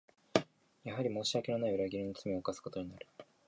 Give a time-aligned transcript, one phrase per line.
[0.83, 3.07] やはり申し訳のない裏切りの罪を犯すことになる